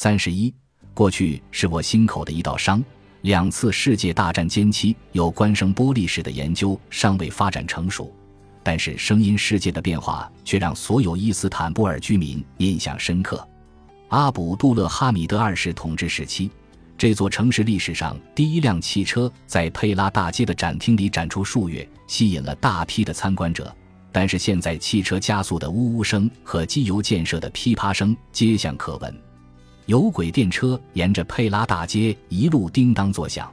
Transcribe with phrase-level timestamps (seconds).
[0.00, 0.54] 三十一，
[0.94, 2.80] 过去是我心口的一道伤。
[3.22, 8.14] 两次世界大战间期，有关声波历史的研究尚未发展成熟，
[8.62, 13.44] 但是声音世界的变化却让所有伊斯坦布尔居民印象深刻。
[14.10, 16.48] 阿卜杜勒哈米德二世统治时期，
[16.96, 23.74] 这座城市历史上第一辆汽车在佩拉大街的展厅里展出数月，吸引了大批的参观者。
[24.12, 29.27] 但是现在，汽车加速的呜呜声和机油溅射的噼啪声皆响可闻。
[29.88, 33.50] 有轨电车沿着佩拉大街一路叮当作响，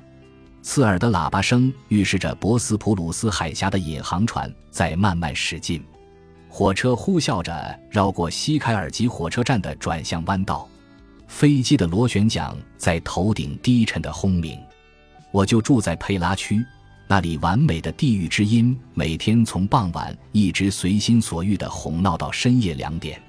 [0.61, 5.81] 刺耳的喇叭声预示着博斯普鲁斯海峡的引航船在慢慢驶近。
[6.49, 10.67] 火车呼啸着绕过西凯尔吉火车站的转向弯道，
[11.29, 14.59] 飞机的螺旋桨在头顶低沉的轰鸣。
[15.31, 16.61] 我就住在佩拉区，
[17.07, 23.21] 那里完美的地狱之音每天从傍晚一直随心所欲地哄闹到深夜两点。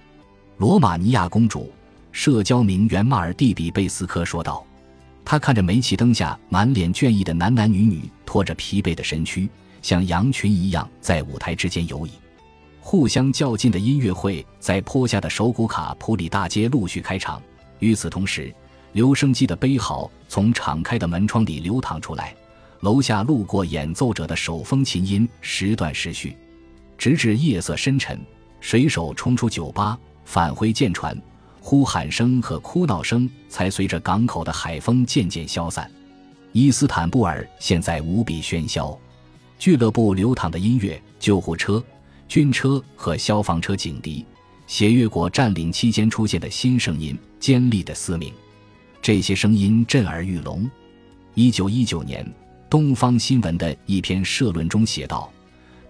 [0.56, 1.70] 罗马尼亚公主。
[2.16, 4.65] 社交名媛马尔蒂比贝斯科说道
[5.23, 9.47] ：“他看着煤气灯下满脸倦意的男男女女，拖着疲惫的身躯，
[9.83, 12.11] 像羊群一样在舞台之间游移。
[12.81, 17.41] 互相较劲的音乐会在坡下的首古卡普里大街陆续开场。
[17.81, 18.53] 与此同时，
[18.92, 22.34] 留声机的悲嚎从敞开的门窗里流淌出来。
[22.81, 26.34] 楼下路过演奏者的手风琴音时断时续，
[26.97, 28.19] 直至夜色深沉，
[28.59, 31.14] 水手冲出酒吧，返回舰船。”
[31.69, 35.91] 呼喊声和哭闹声才随着港口的海风渐渐消散。
[36.53, 38.97] 伊斯坦布尔现在无比喧嚣，
[39.59, 41.83] 俱乐部流淌的音乐、救护车、
[42.28, 44.25] 军车和消防车警笛、
[44.69, 48.33] 协约国占领期间出现的新声音、尖利的嘶鸣，
[49.03, 50.70] 这些声音震耳欲聋。
[51.34, 52.25] 一九一九年，
[52.70, 55.28] 《东方新闻》的一篇社论中写道：“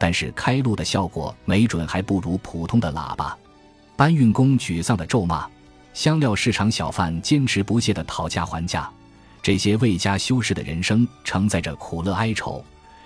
[0.01, 3.37] 但是开路的效果没准还不如普通的喇叭。”
[3.95, 5.47] 搬运工沮丧的咒骂。
[5.97, 8.87] 香料市场小贩坚持不懈地讨价还价，
[9.43, 12.63] 这些未加修饰的人生承载着苦乐哀愁，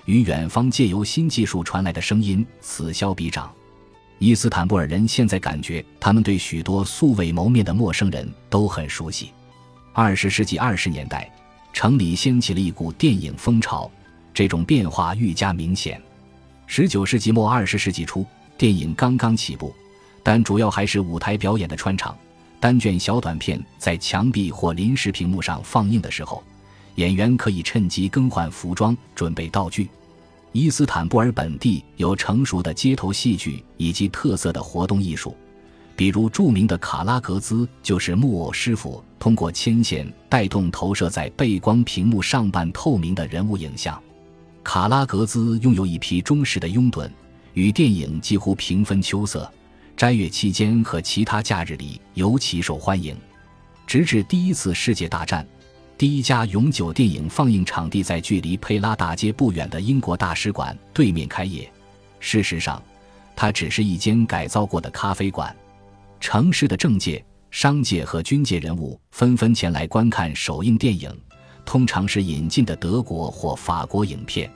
[0.06, 3.48] 与远方借由新技术传来的声音此消彼长。
[4.18, 9.30] 伊斯坦布尔人现在感觉，他们对许多素未谋面的陌生人都很熟悉。
[9.92, 11.30] 二十世纪二十年代，
[11.72, 13.88] 城里掀起了一股电影风潮，
[14.34, 16.02] 这种变化愈加明显。
[16.66, 18.26] 十九世纪末二十世纪初，
[18.58, 19.72] 电影刚刚起步，
[20.24, 22.18] 但主要还是舞台表演的穿场。
[22.60, 26.44] 单卷小短片在墙壁或临时屏幕上放映的时候，
[26.96, 29.88] 演员可以趁机更换服装、准备道具。
[30.52, 35.34] 伊斯坦布尔本地有成熟的街头戏剧以及特色的活动艺术，
[35.96, 43.98] 比如著名的卡拉格兹就是木偶师傅通过牵线带动投射在背光屏幕上半透明的人物影像。
[44.62, 47.08] 卡拉格兹拥有一批忠实的拥趸，
[47.54, 49.50] 与电影几乎平分秋色。
[50.00, 53.14] 斋月期间和其他假日里尤其受欢迎，
[53.86, 55.46] 直至第一次世界大战，
[55.98, 61.70] 第一家永久电影放映场地在距离佩拉大街不远的英国大使馆对面开业。
[62.18, 62.82] 事实上，
[63.36, 65.54] 它只是一间改造过的咖啡馆。
[66.18, 71.14] 城市的政界、商界和军界人物纷纷前来观看首映电影，
[71.66, 74.50] 通常是引进的德国或法国影片。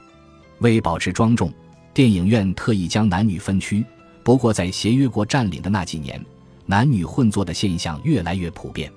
[0.61, 1.53] 为保持庄重，
[1.93, 3.85] 电影院特意将男女分区。
[4.25, 6.19] 不过，在协约国占领的那几年，
[6.65, 8.91] 男女混坐的现象越来越普遍。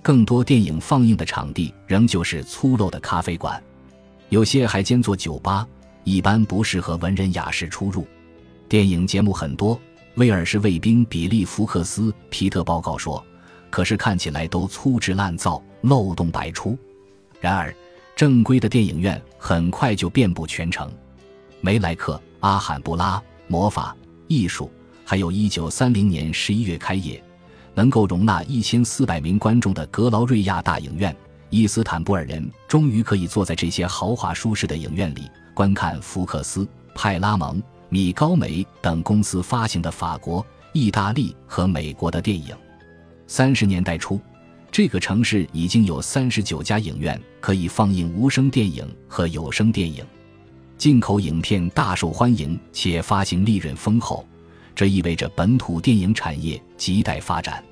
[0.00, 3.62] 更多电影放映的场地仍旧是粗陋的咖啡馆，
[4.30, 5.68] 有些还兼做酒吧，
[6.04, 8.06] 一般不适合文人雅士出入。
[8.66, 9.78] 电影节目很多，
[10.14, 13.22] 威尔士卫兵比利·福克斯·皮特报告说，
[13.68, 16.78] 可是看起来都粗制滥造，漏洞百出。
[17.42, 17.76] 然而，
[18.16, 20.90] 正规的电影院很快就遍布全城。
[21.60, 23.94] 梅莱克、阿罕布拉、魔法。
[24.28, 24.70] 艺术，
[25.04, 27.22] 还有一九三零年十一月开业，
[27.74, 31.14] 能够容纳一千四百名观众的格劳瑞亚大影院。
[31.50, 42.56] 伊斯坦布尔人终于可以坐在这些豪华舒适的影院里，观看福克斯、派拉蒙、米高梅等公司发行的法国、意大利和美国的电影。
[43.26, 44.18] 三十年代初，
[44.70, 50.02] 这个城市已经有三十九家影院可以放映无声电影和有声电影。
[50.82, 54.26] 进口影片大受欢迎，且发行利润丰厚，
[54.74, 57.62] 这意味着本土电影产业亟待发展。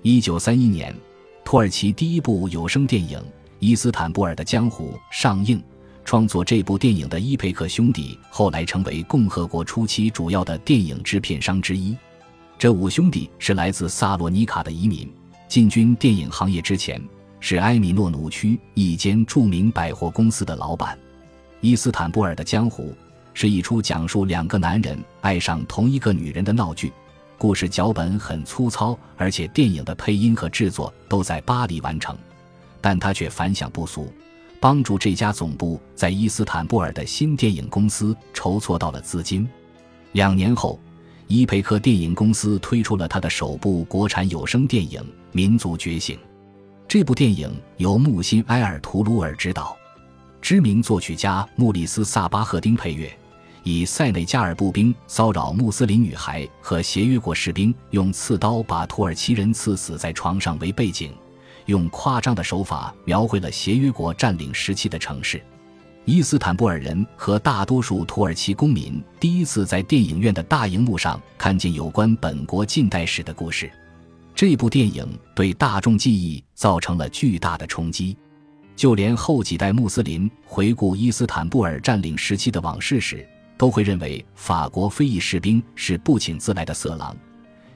[0.00, 0.96] 一九三一年，
[1.44, 3.18] 土耳其第一部有声电影
[3.58, 5.62] 《伊斯坦布尔的江湖》上映。
[6.02, 11.94] 创作这部电影的伊佩克兄弟后来成为共和国初期主要的电影制片商之一。
[12.58, 15.06] 这五兄弟是来自萨洛尼卡的移民，
[15.46, 16.98] 进军电影行业之前
[17.38, 20.98] 是埃米诺努区一间著名百货公司的老板。
[21.66, 22.94] 伊斯坦布尔的江湖
[23.34, 26.92] 是一出讲述两个男人爱上同一个女人的闹剧。
[27.36, 32.16] 故事脚本很粗糙，而且电影的配音和制作都在巴黎完成，
[32.80, 34.12] 但他却反响不俗，
[34.60, 39.44] 帮助这家总部在伊斯坦布尔的新电影公司筹措到了资金。
[40.12, 40.78] 两年后，
[41.26, 45.00] 伊培克电影公司推出了他的首部国产有声电影
[45.32, 46.16] 《民族觉醒》。
[46.86, 49.75] 这部电影由穆辛埃尔图鲁尔执导，
[50.46, 53.12] 知名作曲家穆里斯萨巴赫丁配乐。
[53.64, 61.12] 以塞内加尔步兵骚扰穆斯林女孩和协约国士兵用刺刀把土耳其人刺死在床上为背景，
[61.64, 65.42] 用夸张的手法描绘了协约国占领时期的城市。
[66.04, 73.68] 伊斯坦布尔人和大多数土耳其公民第一次在电影院的大荧幕上看见有关本国近代史的故事。
[74.32, 75.04] 这部电影
[75.34, 78.16] 对大众记忆造成了巨大的冲击，
[78.76, 83.26] 就连后几代穆斯林回顾伊斯坦布尔占领时期的往事时。
[83.58, 87.16] 都会认为法国非裔士兵是不请自来的色狼，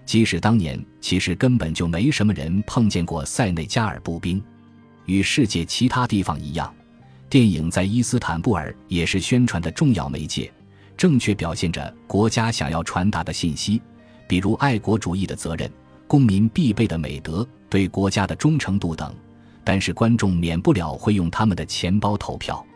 [0.05, 4.43] 即使当年其实根本就没什么人碰见过塞内加尔步兵。
[5.07, 6.71] 与世界其他地方一样，
[7.31, 10.53] 电影在伊斯坦布尔也是宣传的重要媒介，
[10.99, 13.81] 正确表现着国家想要传达的信息，
[14.29, 15.71] 比如爱国主义的责任、
[16.07, 19.15] 公民必备的美德、对国家的忠诚度等。
[19.71, 22.67] 但是观众免不了会用他们的钱包投票。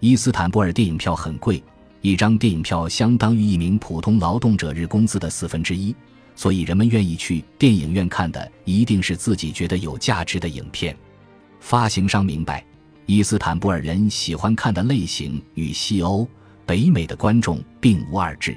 [0.00, 1.64] 伊斯坦布尔电影票很贵。
[2.02, 5.96] 一张电影票相当于一名普通劳动者日工资的四分之一，
[6.36, 10.94] 所以人们愿意去电影院看的一定是自己觉得有价值的影片。
[11.60, 12.62] 发行商明白，
[13.06, 16.28] 伊斯坦布尔人喜欢看的类型与西欧、
[16.66, 18.54] 北美的观众并无二致。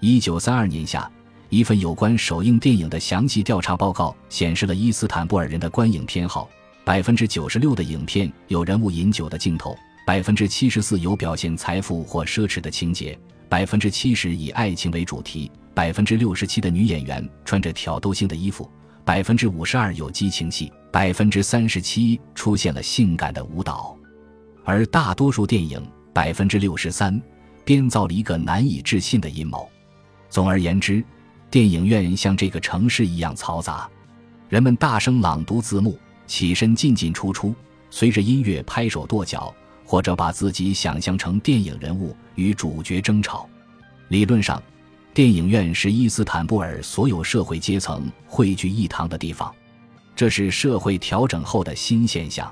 [0.00, 1.08] 一九三二年夏，
[1.50, 6.50] 一份有关首映电影的详细调查报告显示了伊斯坦布尔人的观影偏好：
[6.84, 9.76] 百分之九十六的影片有人物饮酒的镜头。
[10.04, 13.16] 百分之七十四有表现财富或奢侈的情节，
[13.48, 18.68] 百分之七十以爱情为主题，百分之六十七的女演员穿着挑逗性的衣服，
[19.04, 23.96] 百分之五十二有激情戏，百分之三十七出现了性感的舞蹈，
[24.64, 25.80] 而大多数电影
[26.12, 27.22] 百分之六十三
[27.64, 29.70] 编造了一个难以置信的阴谋。
[30.28, 31.02] 总而言之，
[31.48, 33.88] 电影院像这个城市一样嘈杂，
[34.48, 35.96] 人们大声朗读字幕，
[36.32, 37.54] 起身进进出出，
[37.90, 39.54] 随着音乐拍手跺脚。
[39.84, 43.46] 或者把自己想象成电影人物与主角争吵。
[44.08, 44.62] 理论上，
[45.12, 49.54] 电影院是伊斯坦布尔所有社会阶层汇聚一堂的地方，
[50.16, 52.50] 这是社会调整后的新现象。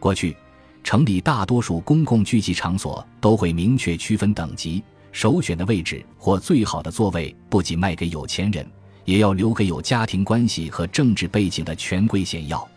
[0.00, 0.36] 过去，
[0.82, 4.82] 城里大多数公共聚集场所都会明确区分等级，
[5.12, 8.68] 首选的位置或最好的座位不仅卖给有钱人，
[9.04, 12.68] 也要留给有家庭关系和政治背景的权贵显要。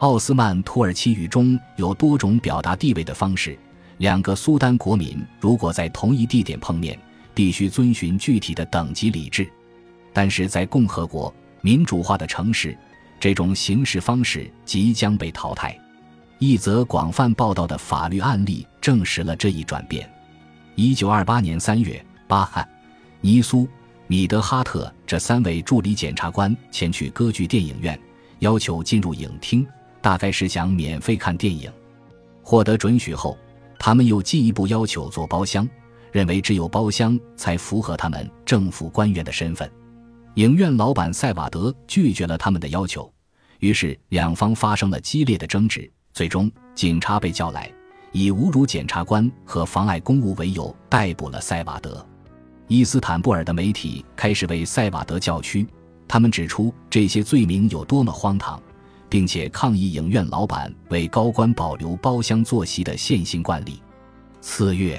[0.00, 3.58] 奥斯曼土耳其语中有多种表达地位的方式。
[3.98, 6.98] 两个苏丹国民如果在同一地点碰面，
[7.34, 9.46] 必须遵循具体的等级礼制。
[10.10, 12.74] 但是在共和国民主化的城市，
[13.20, 15.78] 这种行事方式即将被淘汰。
[16.38, 20.10] 一则广泛报道的法律案例证实了这一转变。
[20.76, 22.66] 一九二八年三月，巴汉、
[23.20, 23.68] 尼苏、
[24.06, 28.00] 米德哈特这三位助理检察官前去歌剧电影院，
[28.38, 29.66] 要求进入影厅。
[30.00, 31.70] 大概是想免费看电影，
[32.42, 33.36] 获得准许后，
[33.78, 35.68] 他们又进一步要求做包厢，
[36.12, 39.70] 认为只有包厢才符合他们政府官员的身份。
[40.34, 43.12] 影院老板塞瓦德拒绝了他们的要求，
[43.58, 45.90] 于是两方发生了激烈的争执。
[46.12, 47.70] 最终，警察被叫来，
[48.12, 52.04] 以侮辱检察官和妨碍公务为由逮捕了塞瓦德。
[52.68, 55.66] 伊斯坦布尔的媒体开始为塞瓦德叫屈，
[56.06, 58.60] 他们指出这些罪名有多么荒唐。
[59.10, 63.82] 并且抗议影院老板为高官保留包厢坐席的现行惯例。
[64.40, 64.98] 次月，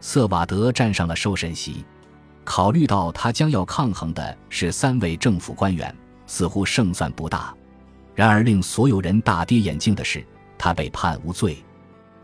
[0.00, 1.84] 瑟瓦德站上了受审席。
[2.44, 5.94] 考虑到他将要抗衡的是三位政府官员，
[6.26, 7.54] 似乎胜算不大。
[8.14, 10.26] 然而，令所有人大跌眼镜的是，
[10.58, 11.62] 他被判无罪。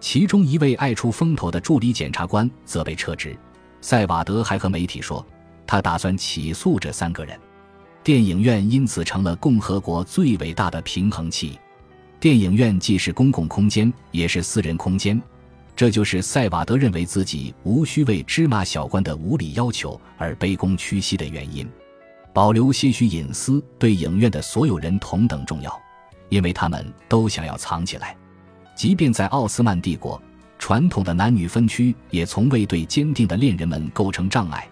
[0.01, 3.37] 其中一位爱出风头的助理检察官则被撤职。
[3.81, 5.25] 塞瓦德还和媒体说，
[5.67, 7.39] 他打算起诉这三个人。
[8.05, 11.59] 电影院因此成了共和国最伟大的平衡器。
[12.21, 15.19] 电影院既是公共空间，也是私人空间，
[15.75, 21.67] 这就是塞瓦德认为自己无需为芝麻小官的无理要求而卑躬屈膝的原因。
[22.35, 25.75] 保留些许隐私对影院的所有人同等重要，
[26.29, 28.15] 因为他们都想要藏起来。
[28.77, 30.21] 即便在奥斯曼帝国，
[30.59, 34.69] 传统的男女分区也从未对坚定的恋人们构成障碍。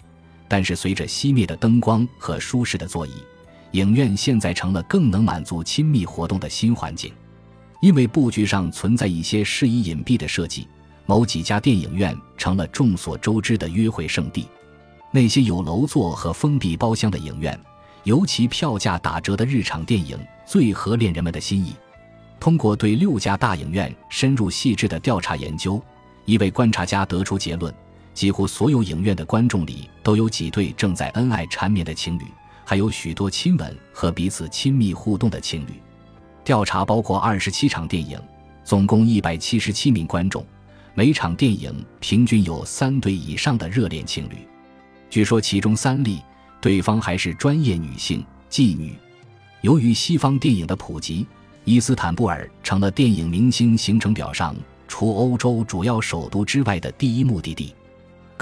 [0.52, 3.12] 但是，随着熄灭的灯光和舒适的座椅，
[3.70, 7.10] 影院现在成了更能满足亲密活动的新环境。
[7.80, 10.68] 因为布局上存在一些适宜隐蔽的设计，
[11.06, 14.46] 某几家电影院成了众所周知的约会圣地。
[15.10, 17.58] 那些有楼座和封闭包厢的影院，
[18.04, 21.72] 尤其票价打折的日常电影最合恋人们的心意。
[22.38, 25.82] 通过对六家大影院深入细致的调查研究，
[26.26, 27.74] 一位观察家得出结论：
[28.14, 32.24] 几乎所有影院的观众里都有几对正在恩爱缠绵的情侣，
[32.64, 35.72] 还有许多亲吻和彼此亲密互动的情侣。
[36.44, 38.18] 调查包括二十七场电影，
[38.64, 40.44] 总共一百七十七名观众，
[40.94, 44.36] 每场电影平均有三对以上的热恋情侣。
[45.08, 46.20] 据说其中三例
[46.60, 48.96] 对方还是专业女性妓女。
[49.60, 51.26] 由于西方电影的普及。
[51.64, 54.52] 伊斯坦布尔成了电影明星行程表上
[54.88, 57.72] 除欧洲主要首都之外的第一目的地。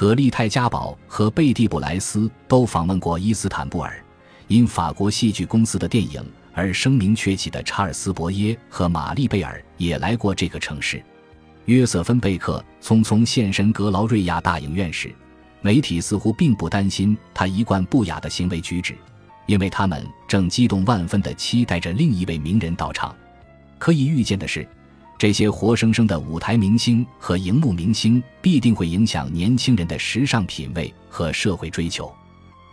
[0.01, 4.03] 格利泰·嘉宝和贝蒂·布莱斯都访问过伊斯坦布尔。
[4.49, 11.03] 因法国戏剧公司的电影而声名鹊起的查尔斯·伯耶和玛丽·贝尔也来过这个城市。
[11.67, 15.15] 约瑟芬·贝克匆匆现身格劳瑞亚大影院时，
[15.61, 18.97] 媒体似乎并不担心他一贯不雅的行为举止。
[19.45, 23.15] 因为他们正激动万分地期待着另一位名人到场。
[23.79, 24.67] 可以预见的是，
[25.21, 32.11] 这些活生生的舞台明星和荧幕明星必定会影响年轻人的时尚品味和社会追求。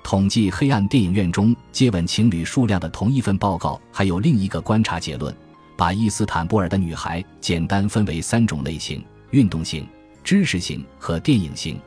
[0.02, 5.36] 统计黑暗电影院中接吻情侣数量的同一份报告还有另一个观察结论：
[5.76, 9.86] 把伊斯坦布尔的女孩简单分为三种类型：运动型、
[10.24, 11.78] 知识型和电影型。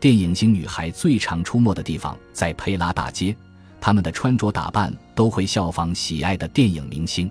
[0.00, 3.36] 电影型女孩最常出没的地方在佩拉大街。
[3.80, 7.30] 他们的穿着打扮都会效仿喜爱的电影明星。